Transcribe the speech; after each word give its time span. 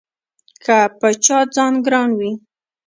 که 0.65 0.77
په 0.99 1.07
چا 1.25 1.39
ځان 1.55 1.73
ګران 1.85 2.09
وي 2.19 2.31